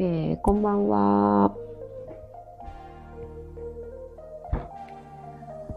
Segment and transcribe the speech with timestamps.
[0.00, 1.52] えー、こんばんは。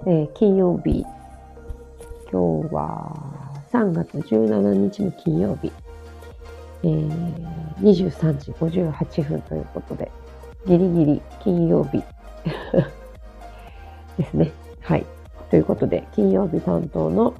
[0.05, 1.04] えー、金曜日。
[2.31, 5.71] 今日は3月17日の金曜日。
[6.84, 10.11] えー、23時58分ということで、
[10.68, 12.04] ギリギリ金曜日
[14.19, 14.51] ですね。
[14.82, 15.06] はい。
[15.50, 17.33] ということで、金曜日担当の、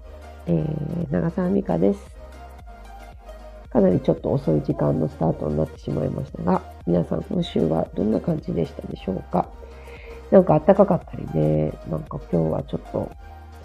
[0.48, 2.22] えー、長澤美香です。
[3.72, 9.48] かなりちょっと遅い時間のスタートになってしまいましたが、皆さん今週はどんな感じでしたでしょうか？
[10.32, 13.12] なんか暖かかったりね、なんか今日はちょっと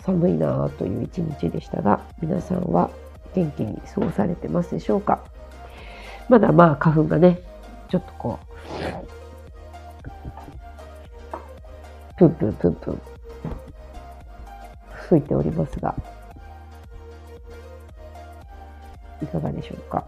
[0.02, 2.90] 寒いなという一日でしたが、皆さんは
[3.34, 5.24] 元気に過ごされてますでしょうか？
[6.28, 7.40] まだまあ花粉がね、
[7.88, 8.46] ちょっとこう、
[12.18, 13.00] プンプンプンプン
[15.08, 15.94] 吹いておりますが、
[19.22, 20.04] いかがでしょうか？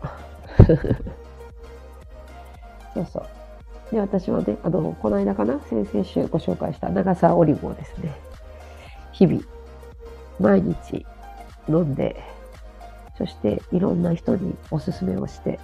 [2.98, 3.26] そうそう。
[3.92, 8.14] で、私はね、あの、この間かな、先々週ご紹介した長さオリゴをですね、
[9.12, 9.42] 日々、
[10.40, 11.06] 毎日
[11.68, 12.16] 飲んで、
[13.16, 15.58] そしていろんな人におすすめをして、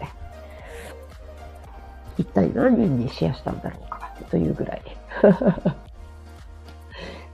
[2.18, 4.82] 一体何人にシェアしたんだろうかというぐらい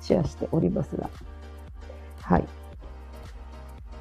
[0.00, 1.10] シェアしておりますが、
[2.22, 2.48] はい。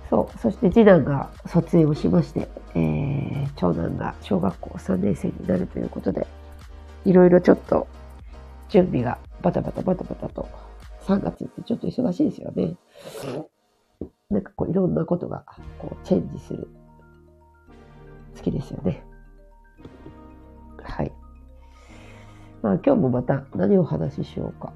[0.09, 3.18] そう、そして次男が卒園をしまして、えー、
[3.55, 6.27] 長男が小学校3年生になるということで、
[7.05, 7.87] いろいろちょっと
[8.69, 10.47] 準備がバタバタバタバタと、
[11.01, 12.75] 3月ってちょっと忙しいですよね。
[14.29, 15.43] なんかこういろんなことが
[15.79, 16.67] こうチェンジする
[18.35, 19.03] 月ですよね。
[20.83, 21.11] はい。
[22.61, 24.73] まあ今日もまた何をお話ししようか。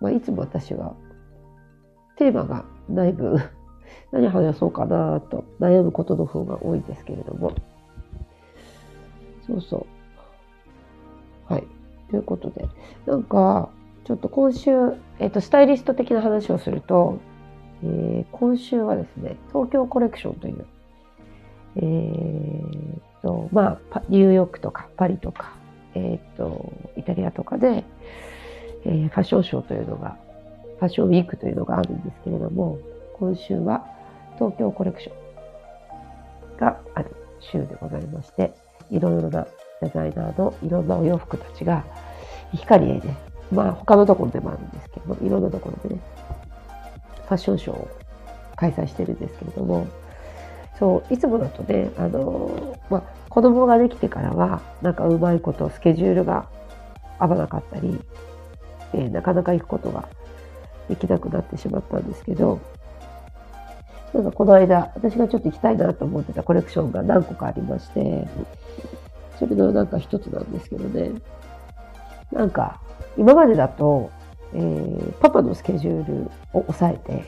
[0.00, 0.94] まあいつも私は
[2.16, 3.38] テーマがだいぶ
[4.10, 7.52] 何話そうかなと悩むことの方が多いですけれども。
[9.46, 9.86] そうそ
[11.48, 11.52] う。
[11.52, 11.64] はい。
[12.10, 12.66] ということで、
[13.06, 13.70] なんか、
[14.04, 14.70] ちょっと今週、
[15.18, 17.18] えっ、ー、と、スタイリスト的な話をすると、
[17.84, 20.66] えー、今週はですね、東京コレクションという、
[21.76, 25.54] えー、と、まあ、ニューヨークとかパリとか、
[25.94, 27.84] えっ、ー、と、イタリアとかで、
[28.84, 30.16] えー、ファッションショーというのが、
[30.78, 32.78] ファッションウィークというのがあるんですけれども、
[33.22, 33.86] 今週は
[34.34, 38.52] 東京コレクションがある週でございまして、
[38.90, 39.46] いろいろな
[39.80, 41.84] デザイナーのいろんなお洋服たちが、
[42.50, 43.14] 光栄で、
[43.52, 46.00] まあ他のところでもあるんですけども、いろんなところでね、
[47.26, 47.88] ファッションショーを
[48.56, 49.86] 開催してるんですけれども、
[50.80, 56.48] そう、いつもだとね、あの、まあ、子供ができてからは、なんかうまいことスケジュールが
[57.20, 58.00] 合わなかったり、
[58.94, 60.08] えー、なかなか行くことが
[60.88, 62.58] できなくなってしまったんですけど、
[64.14, 68.26] なんかこの間、私がちょっと行きたいなと思ってたコレクションが何個かありまして、
[69.38, 71.12] それのなんか一つなんですけどね。
[72.30, 72.80] なんか、
[73.16, 74.10] 今までだと、
[74.54, 77.24] えー、パパのスケジュールを抑えて、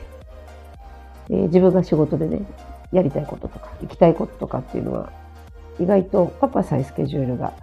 [1.29, 2.45] えー、自分が仕事でね、
[2.91, 5.11] やりたいこととか、行きたいこととかっていうのは、
[5.79, 7.53] 意外とパパさえスケジュールが、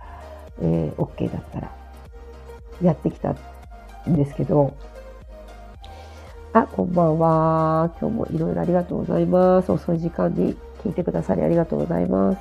[0.61, 1.73] えー、OK だったら、
[2.83, 3.31] やってきた
[4.09, 4.75] んですけど、
[6.55, 7.91] あ、こんばんは。
[7.99, 9.73] 今日もいろいろありがとうございます。
[9.73, 10.55] 遅い時間に
[10.85, 12.39] 聞いてくださりありがとうございます。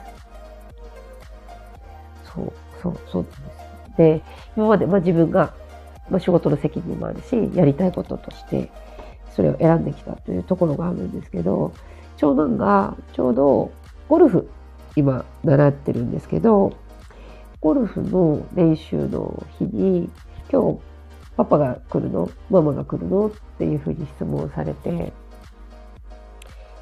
[2.26, 3.38] そう、そう、そうです。
[3.98, 4.22] で、
[4.58, 5.54] 今まで、まあ、自分が、
[6.10, 8.70] まあ、仕事の責任もあるし、やりたいこととして、
[9.34, 11.72] それを選んできたというところがあるんですけど、
[12.18, 13.72] 長男がちょうど
[14.10, 14.50] ゴルフ、
[14.98, 16.74] 今習ってるんですけど、
[17.62, 20.10] ゴルフの練習の日に、
[20.52, 20.91] 今日
[21.42, 22.30] パパが来るの？
[22.52, 23.28] ママが来るの？
[23.28, 25.12] っていうふうに質問されて、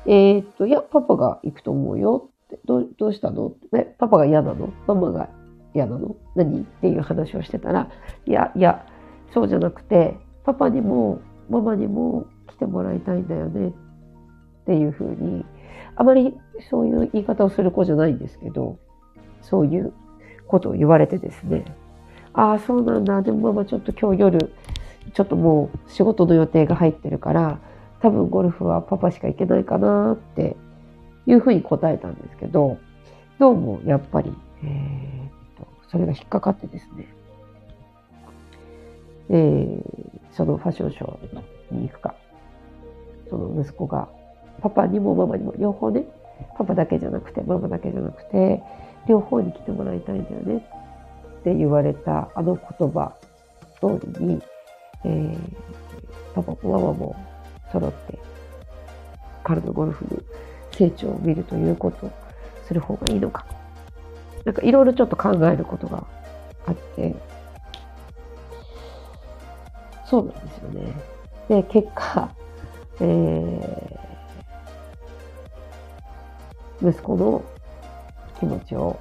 [0.05, 3.53] えー、っと、いや、パパが行くと思うよって、どうどうしたの？
[3.73, 4.73] え、パパが嫌なの？
[4.85, 5.29] ママが
[5.73, 6.17] 嫌なの？
[6.35, 6.63] 何？
[6.63, 7.89] っていう話をしてたら、
[8.25, 8.85] いや、いや、
[9.33, 13.69] そうじゃなくて、パパにもママにも来てもらいたいんだよね。
[13.69, 13.71] っ
[14.65, 15.45] ていうふうに、
[15.95, 16.38] あまり
[16.69, 18.77] そういう言い方をする子じゃないんですけど、
[19.41, 19.94] そういう
[20.47, 21.63] ことを言われてですね、
[22.33, 23.21] ああ、そうなんだ。
[23.21, 24.53] でもママちょっと今日夜、
[25.13, 27.59] ちょっともう仕事の予定が入ってるから、
[28.01, 30.55] 多分ゴルフはパパしか行けないかなって
[31.25, 32.77] いうふうに答えたんですけど、
[33.39, 34.33] どうもやっぱり、
[34.63, 37.07] えー、と、それが引っかかってですね、
[39.29, 39.83] えー、
[40.31, 42.15] そのファッションショーに行くか、
[43.29, 44.09] その息子が、
[44.61, 46.05] パパにもママにも両方ね、
[46.57, 48.61] パパだけじゃなくて、ママだけじゃなくて、
[49.07, 50.65] 両方に来てもらいたいんだよね。
[51.39, 53.13] って言われたあの言葉
[53.80, 54.41] 通りに、
[55.06, 55.38] えー、
[56.36, 57.15] パパもママも
[57.71, 58.19] 揃って
[59.44, 60.21] 彼のゴルフの
[60.71, 62.12] 成長を見るということを
[62.65, 63.45] する方がいいのか
[64.45, 66.06] なんかいろいろちょっと考えることが
[66.65, 67.15] あって、
[70.06, 70.94] そうなんですよね。
[71.47, 72.33] で、結果、
[73.00, 77.44] えー、息子の
[78.39, 79.00] 気持ちを、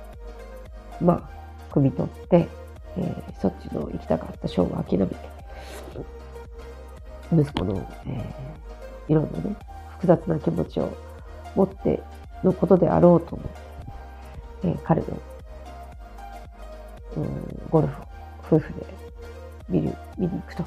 [1.01, 1.38] まあ、
[1.71, 2.49] 汲み取って、
[2.97, 5.17] えー、そっちの行きたかったショーを諦めて、
[7.33, 9.57] 息子の、えー、いろんなね、
[9.91, 10.97] 複雑な気持ちを
[11.55, 12.03] 持って
[12.43, 13.59] のことであろうと思って、
[14.65, 15.07] えー、彼の、
[17.17, 18.07] うん、ゴルフを
[18.43, 18.87] 夫婦で
[19.69, 20.65] 見る、見に行くと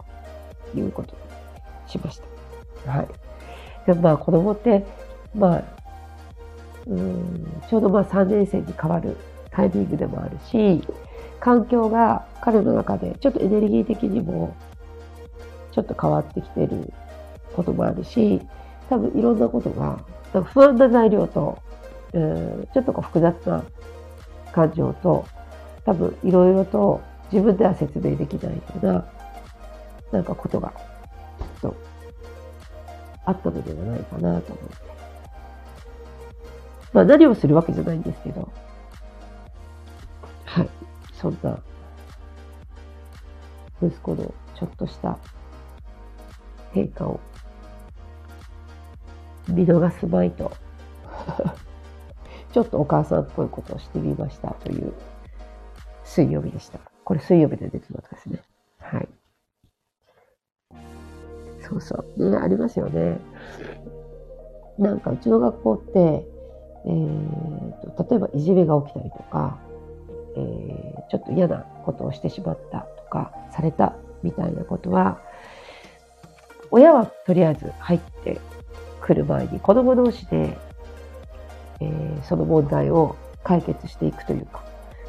[0.75, 1.21] いうことに
[1.87, 2.21] しまし
[2.85, 2.91] た。
[2.91, 3.07] はい。
[3.85, 4.85] でまあ子供って、
[5.33, 5.63] まあ、
[6.87, 9.17] うん、ちょうどまあ3年生に変わる
[9.51, 10.81] タイミングでもあるし、
[11.39, 14.55] 環境が彼の中でちょっとエネルギー的にも
[15.71, 16.93] ちょっと変わってきてる
[17.55, 18.41] こともあるし、
[18.89, 19.99] 多分いろんなことが、
[20.43, 21.57] 不安な材料と、
[22.13, 23.63] うん、ちょっとこう複雑な
[24.51, 25.25] 感情と、
[25.85, 27.01] 多分いろいろと
[27.31, 29.05] 自分では説明できないような、
[30.11, 30.73] なんかことが、
[31.39, 31.75] きっと、
[33.25, 34.75] あったのではないかなと思って。
[36.93, 38.50] まあ何をするわけじゃないんですけど、
[41.21, 41.59] そんな、
[43.79, 45.19] 息子のちょっとした
[46.71, 47.19] 変化を
[49.47, 50.51] 見逃すまいと
[52.51, 54.93] ちょっとお母さんっぽいことをしてみましたという
[56.03, 56.79] 水曜日でした。
[57.03, 58.41] これ水曜日の出来事ですね。
[58.79, 59.07] はい。
[61.61, 62.31] そうそう。
[62.31, 63.19] ね、ありますよね。
[64.77, 66.25] なんかうちの学校って、
[66.85, 69.59] えーと、例えばいじめが起きたりとか、
[70.35, 75.19] えー、ちょっと嫌なことをしてしまったとか、されたみたいなことは、
[76.71, 78.39] 親はとりあえず入って
[79.01, 80.57] くる前に子供同士で、
[81.81, 84.63] えー、その問題を解決していくというか、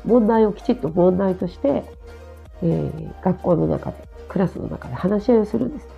[0.05, 1.85] 問題をきちっと問題として、
[2.63, 3.97] えー、学校の中で、
[4.29, 5.89] クラスの中で話し合いをするんです。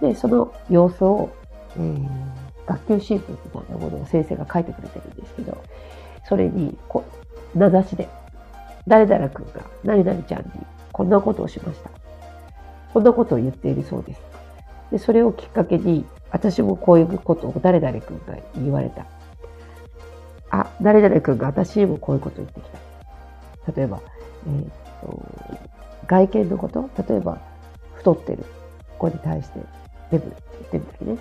[0.00, 1.30] で、その様子を、
[1.76, 2.08] えー、
[2.66, 5.62] 学級新聞みたいなものを先生が書いてくれてるんですけど、
[6.28, 7.04] それに、こ
[7.54, 8.08] 名指しで、
[8.86, 10.50] 誰々君が何々ちゃんに
[10.92, 11.90] こんなことをしました。
[12.92, 14.20] こんなことを言っているそうです。
[14.90, 19.06] で、それをきっかけに、私もこういうことを誰々君が言われた。
[20.50, 22.70] あ、誰々君が私にもこういうことを言ってき
[23.64, 23.72] た。
[23.72, 24.00] 例えば、
[24.46, 24.66] えー、っ
[25.02, 25.22] と、
[26.06, 26.88] 外見のこと？
[27.08, 27.38] 例えば、
[27.94, 28.44] 太ってる
[28.98, 29.60] 子に対して、
[30.10, 31.18] デブって言ってみたりね。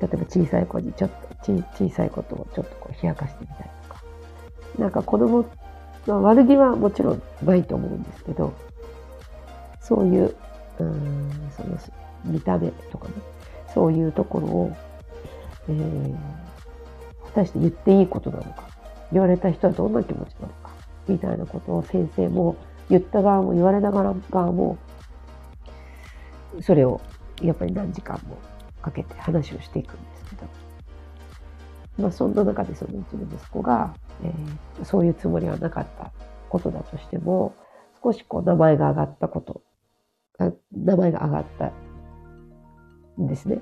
[0.00, 3.70] 例えば小さい子にちょっと、小さいことをちょっとこう冷やかしてみたり。
[4.78, 5.44] なんか子供、
[6.06, 8.54] まあ、悪気はもちろんないと思うんですけど、
[9.80, 10.34] そういう、
[10.78, 11.78] うん、その
[12.24, 13.14] 見た目とかね、
[13.72, 14.76] そういうところを、
[15.68, 16.14] えー、
[17.26, 18.68] 果たして言っていいことなのか、
[19.12, 20.70] 言われた人はどんな気持ちなのか、
[21.08, 22.56] みたいなことを先生も、
[22.88, 24.78] 言った側も言われながら側も、
[26.62, 27.00] それを
[27.42, 28.38] やっぱり何時間も
[28.80, 30.65] かけて話をしていくんですけど、
[31.98, 36.12] まあそんな中でそのうちの息子が、えー、そういうつもりはなかった
[36.48, 37.54] ことだとしても、
[38.02, 39.62] 少しこう名前が上がったこと、
[40.72, 41.72] 名前が上がった
[43.20, 43.60] んですね。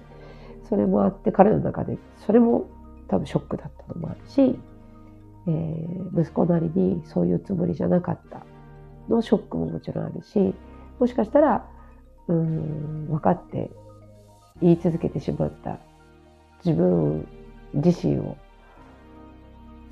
[0.69, 2.69] それもあって彼の中で、それも
[3.08, 4.58] 多分ショックだったのもあるし、
[5.46, 8.44] えー、息子なりにそういうつもりじゃなかった
[9.08, 10.55] のショックももちろんあるし、
[10.98, 11.69] もしかしたら、
[12.29, 13.70] うん、分かって
[14.62, 15.79] 言い続けてしまった
[16.64, 17.26] 自分
[17.74, 18.36] 自身を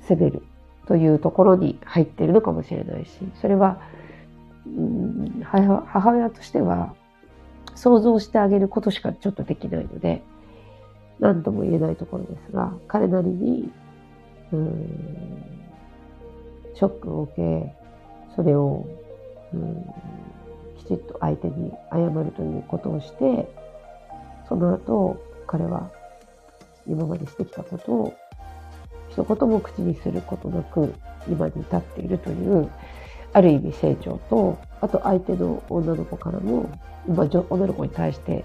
[0.07, 0.43] 責める
[0.87, 3.11] というところに入っているのかもしれないし、
[3.41, 3.79] それは、
[4.65, 6.93] うん、母親としては
[7.75, 10.21] 想像してあげることしかちょっとできないので、
[11.19, 13.71] 何とも言えないところですが、彼なりに、
[14.51, 15.43] うん、
[16.75, 17.75] ショックを受け、
[18.35, 18.85] それを、
[19.53, 19.85] うん、
[20.79, 23.47] きちっと相手に謝るということをして、
[24.49, 25.91] その後、彼は
[26.87, 28.13] 今までしてきたことを
[29.09, 30.93] 一言も口にすることなく
[31.27, 32.69] 今に至っているという
[33.31, 36.69] ある意味成長とあと相手の女の子からも、
[37.07, 38.43] まあ、女の子に対して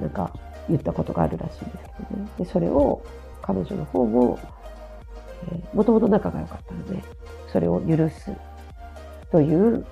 [0.00, 0.32] なんか
[0.68, 2.28] 言ったことがあるらしいんですけどね。
[2.38, 3.02] でそれを
[3.42, 4.38] 彼女の方も
[5.74, 7.02] もともと仲が良かったので
[7.52, 8.32] それを許す
[9.30, 9.84] という、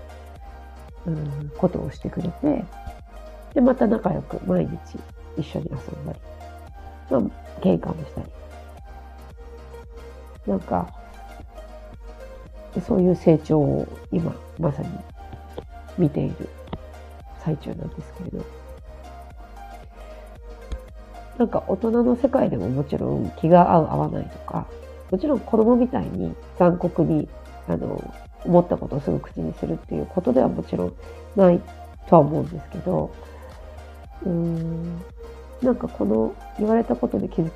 [1.06, 2.64] うん、ことをしてくれて
[3.54, 4.78] でまた仲良く毎日
[5.36, 6.18] 一緒に遊んだり、
[7.20, 8.26] まあ、喧嘩もしたり。
[10.46, 10.92] なんか、
[12.86, 14.88] そういう成長を今、まさに
[15.98, 16.48] 見ている
[17.44, 18.44] 最中なんですけれど。
[21.38, 24.66] なんか大人の世界でももちろん気が合う合わないとか、
[25.10, 27.28] もちろん子供みたいに残酷に
[27.68, 28.12] あの、
[28.44, 30.92] 思ったことをすぐ口にするっていうことではもちろん
[31.36, 31.60] ない
[32.08, 33.10] とは思うんですけど、
[34.24, 35.02] うーん、
[35.62, 37.52] なんかこの言われたことで傷つ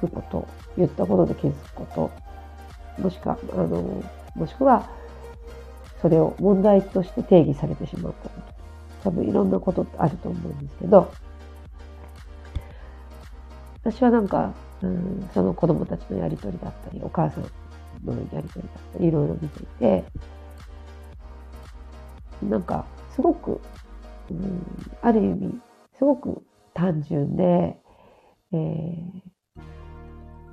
[0.00, 4.02] くこと、言ったことで傷つくこと、もしくは、あの、
[4.34, 4.88] もしくは、
[6.00, 8.54] それを問題として定義されてしまったこと。
[9.04, 11.12] 多分いろんなことってあると思うんですけど、
[13.82, 17.44] 私はなんか、うん、その子供たちのやりとりだったり、お母さん
[18.04, 20.04] のやりとりだったり、いろいろ見ていて、
[22.42, 23.60] なんか、すごく、
[24.30, 24.62] うん、
[25.02, 25.60] ある意味、
[25.98, 26.42] すごく
[26.74, 27.78] 単純で、
[28.52, 29.22] えー、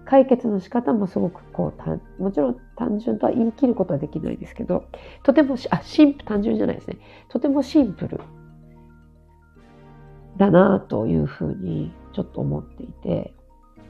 [0.05, 1.73] 解決の仕方もすごくこ
[2.19, 4.85] う、もちろん単純とは言い切ることはできないですけど、
[5.23, 6.97] とてもあ、シンプル、単純じゃないですね。
[7.29, 8.19] とてもシンプル
[10.37, 13.33] だなというふうにちょっと思っていて、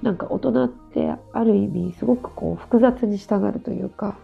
[0.02, 4.18] なんか大人ってある意味すごくこう複雑に従うというか、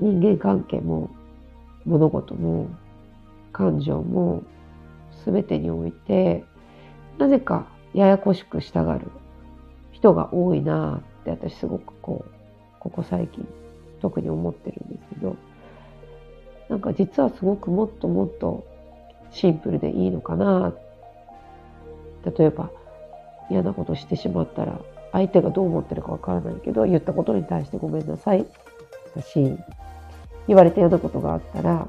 [0.00, 1.10] 人間関係も
[1.84, 2.68] 物事も
[3.52, 4.42] 感情も
[5.30, 6.44] 全てにおいて
[7.18, 9.00] なぜかややこしく従う
[9.92, 12.30] 人が多いなって私すごくこう
[12.80, 13.46] ここ最近
[14.00, 15.36] 特に思ってるんですけど
[16.70, 18.66] なんか実はすごくもっともっと
[19.30, 20.74] シンプルでいいのかな。
[22.38, 22.70] 例えば
[23.50, 24.80] 嫌なことしてしまったら
[25.12, 28.44] 相手がどう思ってるかわからないけど言ったことに対してごめんなさい。
[29.14, 29.56] だし
[30.46, 31.88] 言われたようなことがあったら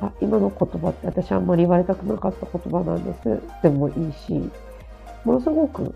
[0.00, 3.42] あ今の言葉って私あんまり言われたくなかった言葉なんです。
[3.62, 4.50] でもいいし
[5.24, 5.94] ものすごく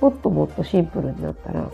[0.00, 1.70] もっともっとシンプルになったら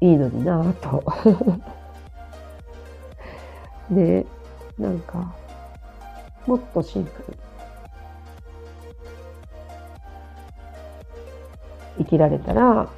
[0.00, 1.04] いいのになぁと。
[3.90, 4.26] で
[4.78, 5.34] なんか
[6.46, 7.36] もっとシンプル
[11.98, 12.88] 生きられたら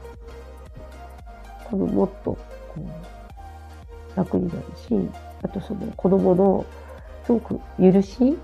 [1.70, 2.38] 多分もっと
[4.16, 5.08] 楽になるし
[5.42, 6.66] あとその子供の
[7.24, 8.36] すごく許し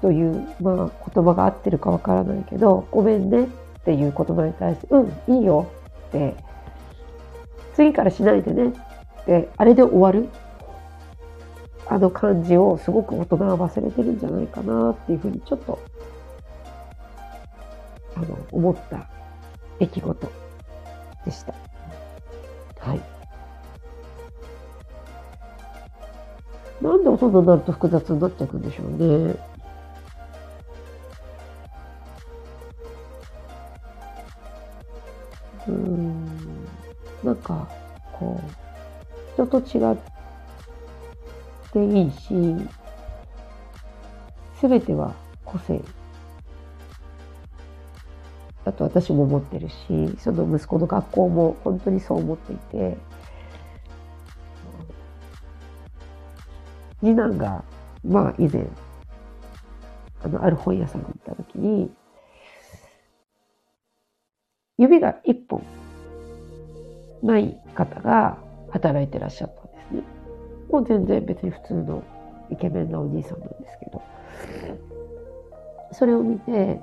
[0.00, 3.46] という、まあ、言葉が合ってるかわからないけどごめんねっ
[3.84, 5.70] ていう言葉に対してうんいいよ
[6.08, 6.34] って
[7.74, 10.28] 次からしないでねってあれで終わる
[11.86, 15.78] あの感じをすごく大人は忘れてるんじゃないかなっていうふうにちょっと
[18.16, 19.08] あの思った
[19.78, 20.32] 出来事
[21.24, 21.54] でした。
[22.78, 23.13] はい。
[26.84, 29.34] なんでそんなになると複雑になっていくんでしょうね。
[35.66, 36.26] うん。
[37.24, 37.66] なんか、
[38.12, 39.96] こう、人と違っ
[41.72, 42.68] ていいし、
[44.60, 45.14] すべては
[45.46, 45.80] 個性
[48.66, 49.74] だと私も思ってるし
[50.18, 52.96] その息子の学校も本当にそう思っていて
[57.04, 57.62] 次男が
[58.02, 58.66] まあ以前
[60.22, 61.90] あのある本屋さんに行った時に
[64.78, 65.62] 指が一本
[67.22, 68.38] ない方が
[68.70, 70.02] 働いてらっしゃったんですね。
[70.70, 72.02] もう全然別に普通の
[72.50, 74.02] イケメンなお兄さんなんですけど
[75.92, 76.80] それを見て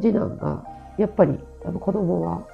[0.00, 0.64] 次男が
[0.98, 2.46] やっぱりあの子供は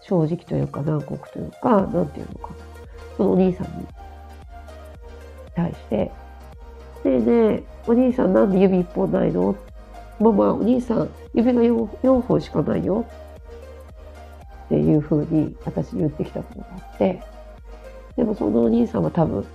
[0.00, 2.54] 正直というか南国というか、なんていうのか。
[3.16, 3.86] そのお兄さんに
[5.54, 6.12] 対して、
[7.06, 9.54] ねえね、お兄さんなんで指一本ないの？
[10.18, 13.04] ママ、お兄さん指が 4, 4本しかないよ
[14.64, 17.22] っていうふうに私言ってきたことがあって、
[18.16, 19.46] でもそのお兄さんは多分、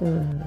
[0.00, 0.42] うん、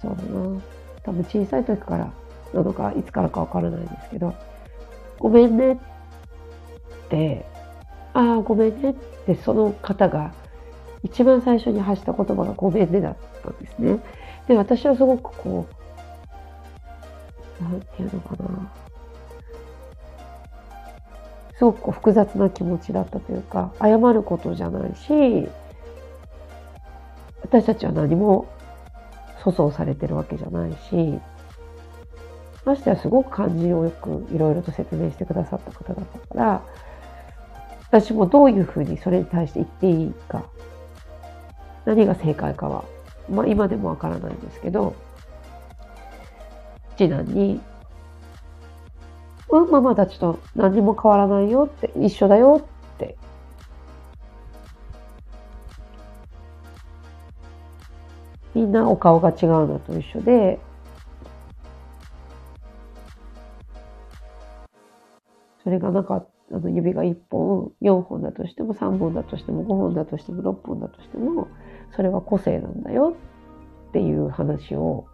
[0.00, 0.60] そうだな。
[1.04, 2.12] 多分小さい時から
[2.52, 4.34] なのか、いつからかわからないんですけど、
[5.18, 5.78] ごめんねっ
[7.08, 7.46] て、
[8.12, 10.34] ああ、ごめんねってその方が
[11.02, 13.98] 一番最初に発した言葉がごめんねだったんですね。
[14.52, 15.66] で、私はすごくこ
[17.58, 18.72] う、なんていうのかな。
[21.56, 25.48] すごくこう複雑な気持ちだったというか、謝ることじゃないし、
[27.40, 28.46] 私たちは何も
[29.42, 31.18] 粗相されてるわけじゃないし、
[32.66, 36.62] ましてはすごく感じをよくいろいろと説明してくださった方だったから、
[37.88, 40.44] 私もどういうふうにそれに対して言っていいか、
[41.86, 42.84] 何が正解かは、
[43.32, 44.94] まあ今でもわからないんですけど、
[46.96, 47.60] 次男に、
[49.48, 53.16] うん、ママたちと何も変わらないよって、一緒だよって。
[58.54, 60.58] みんなお顔が違うのと一緒で、
[65.64, 71.48] それがなかっあの指が1本、4本だとしても3本だとしても5本だとしても6本だとしても、
[71.92, 73.14] それは個性なんだよ
[73.88, 75.06] っていう話を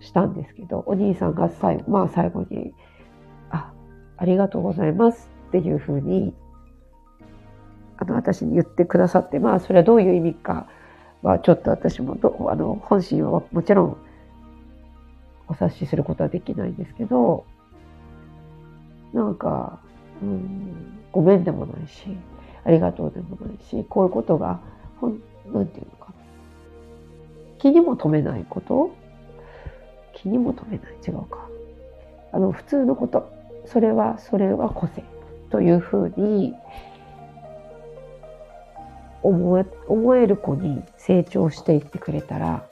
[0.00, 2.74] したんですけど、お兄さんが最後、まあ最後に、
[3.50, 3.72] あ、
[4.16, 6.34] ありがとうございますっていうふうに、
[7.98, 10.66] あの、私に言ってくださって、まあそれはどういう意味か
[11.22, 13.96] はちょっと私もど、あの、本心はもちろん
[15.48, 17.44] お察しすることはできないんですけど、
[19.12, 19.80] なんか、
[20.22, 22.16] うん、ごめんでもないし、
[22.64, 24.60] ありがとうでもないし、こういうことが、
[25.00, 25.20] ほん、
[25.52, 26.14] なんていうのかな。
[27.58, 28.90] 気にも留めないこと
[30.14, 30.94] 気にも留めない。
[31.06, 31.48] 違うか。
[32.32, 33.30] あの、普通のこと。
[33.66, 35.02] それは、それは個性。
[35.50, 36.54] というふうに、
[39.22, 42.64] 思え、思える子に成長していってくれたら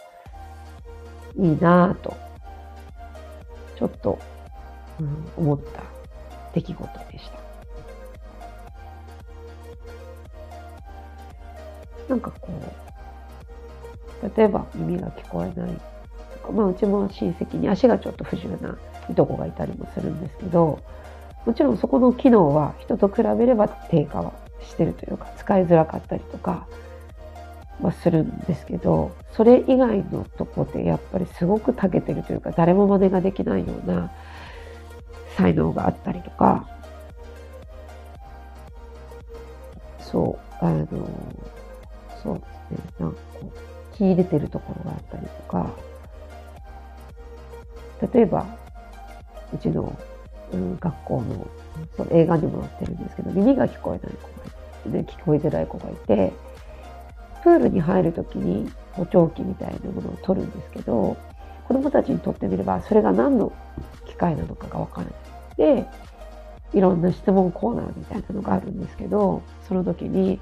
[1.37, 2.17] いいなぁと、
[3.76, 4.19] ちょっと、
[5.00, 5.83] うん、思った
[6.55, 7.38] 出来事でした。
[12.08, 12.48] なんかこ
[14.22, 15.70] う、例えば耳が聞こえない、
[16.52, 18.76] まあうちも親戚に足がちょっと不自由な
[19.08, 20.82] いとこがいたりもするんですけど、
[21.44, 26.66] もちろんそこの機能は人と比べれば低下はしてるというか、使いづらかったりとか
[27.80, 34.10] はするんですけど、それ以外のとこでやっぱりすごく長けてるというか、誰も真似ができないような
[35.36, 36.66] 才能があったりとか、
[40.00, 40.86] そう、あの、
[42.22, 43.52] そうですね、なんかこ
[43.92, 45.70] う、気入れてるところがあったりとか、
[48.12, 48.46] 例えば、
[49.52, 49.96] うちの、
[50.52, 51.46] うん、学校の
[51.96, 56.32] その映画にも載ってるんですけど、耳が聞こえない子がいて、ね、聞こえづらい子がいて、
[57.42, 61.16] プールに入るときに補聴器みたいなものを取るんですけど、
[61.66, 63.52] 子供たちにとってみれば、それが何の
[64.06, 65.75] 機械なのかがわからない。
[65.84, 65.87] で、
[66.72, 70.40] いろんな質問コーナーみたいなのがあるんですけど、その時に、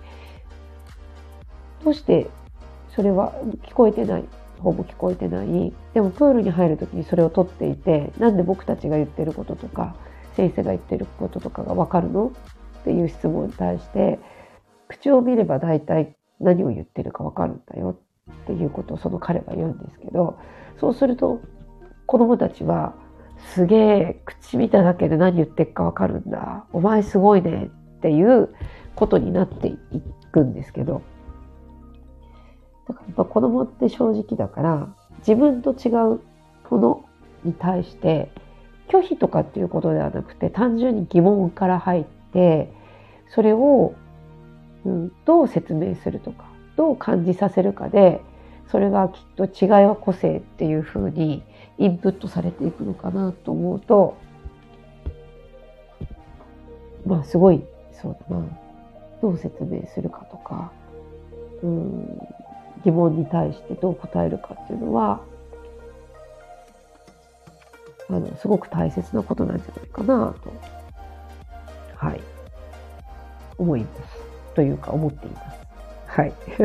[1.87, 2.29] どうして
[2.97, 4.25] それは聞こえてない、
[4.59, 9.95] ほぼ聞こえてない、でもプールに入る時にそれを取っていて、なんで僕たちが言ってることとか、
[10.35, 12.33] 先生が言ってることとかがわかるの？
[12.81, 14.19] っていう質問に対して、
[14.89, 18.01] 口を見れば大体何を言ってるかわかるんだよ
[18.33, 20.41] っていうことをその彼は言うんですけど、
[20.81, 21.41] そうすると
[22.07, 22.97] 子供たちは
[23.55, 26.67] すげえ口見ただけで何言ってっかわかるんだ。
[26.73, 28.53] お前すごいねっていう
[28.97, 29.79] ことになってい
[30.33, 31.03] くんですけど。
[32.89, 36.21] だからやっぱ子供って正直だから自分と違う
[36.71, 37.05] もの
[37.45, 38.31] に対して
[38.89, 42.73] 拒否とかっていうことではなくて単純に疑問から入って
[43.35, 43.95] それを、
[44.85, 46.45] うん、どう説明するとか
[46.77, 48.21] どう感じさせるかで
[48.71, 51.43] それがきっと違いは個性っていうふうに
[51.79, 54.17] インプットされていくのかなと思うと
[57.05, 58.45] まあすごいそうだな。
[59.23, 60.71] どう説明するかとか、
[61.63, 62.19] うん、
[62.87, 65.21] 疑問に対してどう答えるかっていうのは
[68.09, 70.53] あの、すごく大切なことなんじゃないかなと、
[71.97, 72.21] はい、
[73.59, 74.17] 思います。
[74.55, 75.59] というか、思っています。
[76.07, 76.33] はい。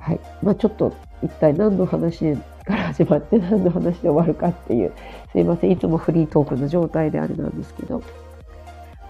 [0.00, 0.20] はい。
[0.42, 0.92] まあちょっと、
[1.22, 4.92] 一体何の話から始まって何の話で終わるかっていう、
[5.32, 5.72] すいません。
[5.72, 8.00] いつもフリートークの状態であれなんですけど。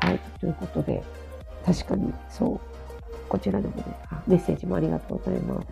[0.01, 0.19] はい。
[0.41, 1.03] ということで、
[1.65, 2.59] 確かに、そう。
[3.29, 3.85] こちらでもね、
[4.27, 5.69] メッセージもありがとうございます。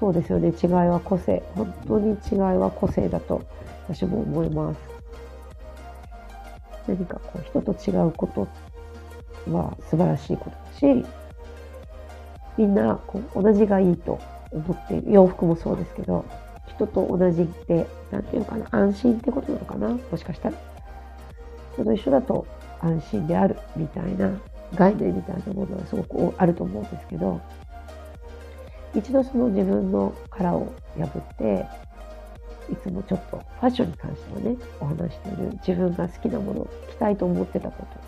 [0.00, 0.48] そうですよね。
[0.48, 1.42] 違いは個性。
[1.54, 3.42] 本当に違いは個性だと
[3.88, 4.80] 私も思います。
[6.86, 8.46] 何かこう人と違うこと
[9.50, 11.06] は素晴らしいことだし、
[12.58, 14.18] みんなこう同じがいいと
[14.50, 15.12] 思っている。
[15.12, 16.24] 洋服もそうですけど、
[16.68, 20.56] 人と同じって、なんていうのかな、安心ってことなのかなもしかしたら。
[21.74, 22.46] 人と一緒だと
[22.80, 24.30] 安心であるみたいな
[24.74, 27.40] 概念みたいなものはすごくあると思うんですけど、
[28.94, 31.66] 一度その自分の殻を破って、
[32.70, 38.00] いつもちょっとファッションに関してはね、お話してる自分が好きなものを着たいと思ってたこと、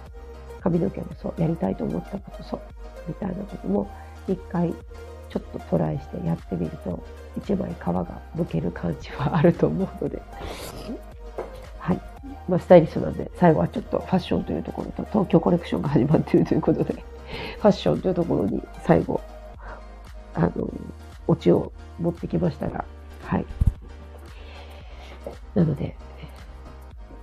[0.60, 2.60] 髪の毛もそう、やりたいと思ったことそう、
[3.08, 3.90] みたいなことも
[4.28, 4.72] 一回
[5.28, 7.02] ちょっとトライしてやってみると、
[7.36, 10.22] 一枚皮がむける感じはあると思うので、
[12.48, 16.94] まあ、スタイリストなんで、最後はちょっとファッションというところと、東京コレクションが始まっているということで、
[17.58, 19.20] ファッションというところに最後、
[20.34, 20.68] あの、
[21.26, 22.84] オチを持ってきましたが、
[23.24, 23.46] はい。
[25.54, 25.96] なので、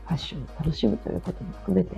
[0.05, 1.95] ファッションを楽しむということも含めて、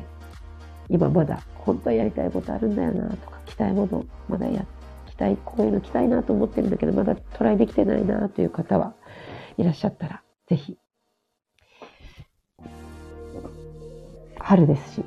[0.90, 4.66] 今まだ本当はやりたいことあるんだよなとか、着たいものまだや、
[5.08, 8.94] 着たい、こういうの着たいなと思ってるんだけど、まだトライできてないなという方は
[9.58, 10.78] いらっしゃったら、ぜひ、
[14.46, 15.04] 春ですし、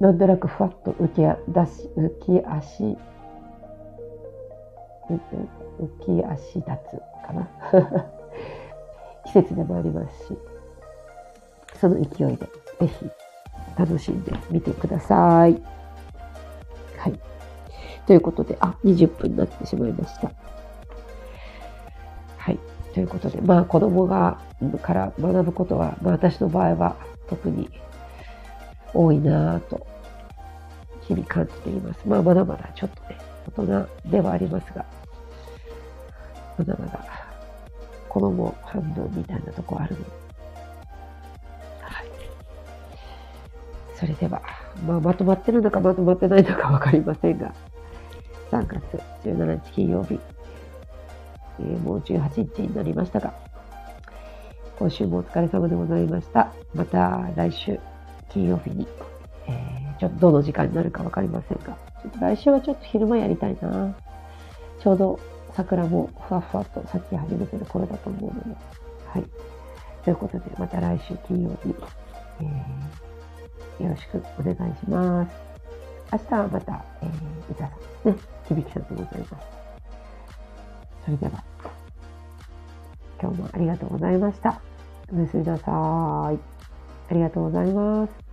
[0.00, 1.20] なんとなくふわっと浮き
[1.52, 2.96] 出し、浮き足、
[5.10, 7.46] 浮き足立つかな。
[9.26, 10.38] 季節でもありますし、
[11.74, 12.46] その勢いで
[12.80, 13.10] ぜひ
[13.76, 15.62] 楽しんでみてください。
[16.96, 17.20] はい。
[18.06, 20.30] ということで、あ、20分になってしまいました。
[22.38, 22.58] はい。
[22.94, 24.38] ということで、まあ子供が
[24.80, 26.96] から学ぶことは、まあ私の場合は
[27.28, 27.68] 特に
[28.94, 29.86] 多いなぁと
[31.02, 32.00] 日々感じています。
[32.06, 34.84] まあまだまだちょっとね、大人ではありますが、
[36.58, 37.04] まだまだ
[38.08, 40.10] 子供半分みたいなとこあるので、
[41.80, 42.06] はい。
[43.94, 44.42] それでは、
[44.86, 47.54] まあまとまってるのかまとまってないのかわかりませんが、
[48.50, 48.82] 3月
[49.24, 50.18] 17日金曜日、
[51.60, 53.34] えー、もう18日になりましたが、
[54.78, 56.52] 今週もお疲れ様でございました。
[56.74, 57.80] また来週
[58.30, 58.86] 金曜日に、
[59.46, 63.94] えー、ちょっとどの時間になるかわかりませんが、ちょっと来週はちょっと昼間やりたいな。
[64.80, 65.20] ちょうど
[65.54, 68.56] 桜もふわふわと咲き始めてる頃だと思うので、
[69.06, 69.24] はい。
[70.04, 71.74] ということで、また来週金曜日、
[72.40, 75.32] えー、よろしくお願いします。
[76.12, 77.10] 明日はまた、えー、
[77.50, 77.72] 歌さ
[78.04, 78.16] んね、
[78.48, 79.46] 響さんでございます。
[81.04, 81.44] それでは、
[83.20, 84.60] 今日もありがとうございました。
[85.12, 86.57] おやすみなさーい。
[87.08, 88.27] ありがとうございます。